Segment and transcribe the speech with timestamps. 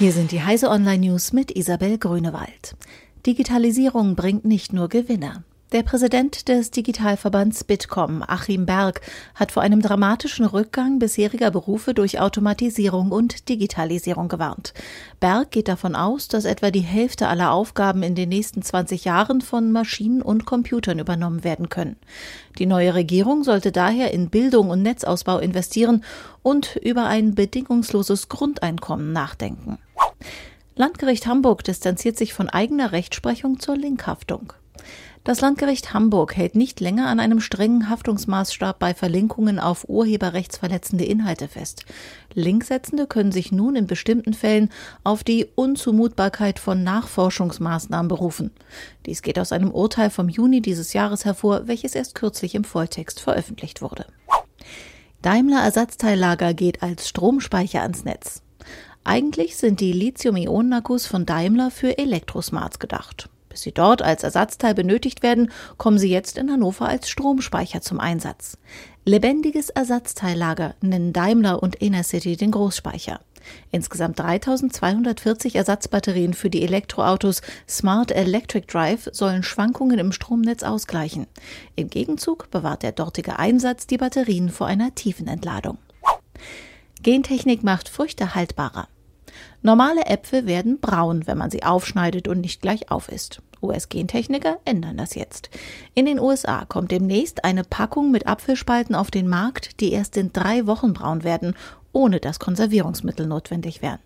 [0.00, 2.74] Hier sind die Heise Online News mit Isabel Grünewald.
[3.26, 5.44] Digitalisierung bringt nicht nur Gewinner.
[5.72, 9.02] Der Präsident des Digitalverbands Bitkom, Achim Berg,
[9.34, 14.72] hat vor einem dramatischen Rückgang bisheriger Berufe durch Automatisierung und Digitalisierung gewarnt.
[15.20, 19.42] Berg geht davon aus, dass etwa die Hälfte aller Aufgaben in den nächsten 20 Jahren
[19.42, 21.96] von Maschinen und Computern übernommen werden können.
[22.58, 26.02] Die neue Regierung sollte daher in Bildung und Netzausbau investieren
[26.42, 29.78] und über ein bedingungsloses Grundeinkommen nachdenken.
[30.74, 34.52] Landgericht Hamburg distanziert sich von eigener Rechtsprechung zur Linkhaftung.
[35.22, 41.46] Das Landgericht Hamburg hält nicht länger an einem strengen Haftungsmaßstab bei Verlinkungen auf urheberrechtsverletzende Inhalte
[41.46, 41.84] fest.
[42.32, 44.70] Linksetzende können sich nun in bestimmten Fällen
[45.04, 48.50] auf die Unzumutbarkeit von Nachforschungsmaßnahmen berufen.
[49.04, 53.20] Dies geht aus einem Urteil vom Juni dieses Jahres hervor, welches erst kürzlich im Volltext
[53.20, 54.06] veröffentlicht wurde.
[55.20, 58.42] Daimler Ersatzteillager geht als Stromspeicher ans Netz.
[59.04, 63.28] Eigentlich sind die Lithium-Ionen-Akkus von Daimler für Elektrosmarts gedacht.
[63.48, 67.98] Bis sie dort als Ersatzteil benötigt werden, kommen sie jetzt in Hannover als Stromspeicher zum
[67.98, 68.58] Einsatz.
[69.04, 73.20] Lebendiges Ersatzteillager nennen Daimler und Enercity den Großspeicher.
[73.72, 81.26] Insgesamt 3240 Ersatzbatterien für die Elektroautos Smart Electric Drive sollen Schwankungen im Stromnetz ausgleichen.
[81.74, 85.78] Im Gegenzug bewahrt der dortige Einsatz die Batterien vor einer tiefen Entladung.
[87.02, 88.86] Gentechnik macht Früchte haltbarer.
[89.62, 93.42] Normale Äpfel werden braun, wenn man sie aufschneidet und nicht gleich aufisst.
[93.62, 95.50] US-Gentechniker ändern das jetzt.
[95.94, 100.32] In den USA kommt demnächst eine Packung mit Apfelspalten auf den Markt, die erst in
[100.32, 101.54] drei Wochen braun werden,
[101.92, 103.98] ohne dass Konservierungsmittel notwendig wären.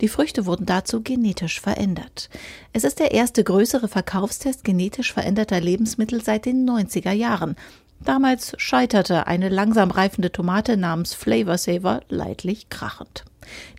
[0.00, 2.28] Die Früchte wurden dazu genetisch verändert.
[2.72, 7.56] Es ist der erste größere Verkaufstest genetisch veränderter Lebensmittel seit den 90er Jahren.
[8.04, 13.24] Damals scheiterte eine langsam reifende Tomate namens Flavor Saver leidlich krachend.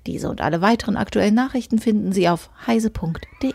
[0.05, 3.53] Diese und alle weiteren aktuellen Nachrichten finden Sie auf heise.de.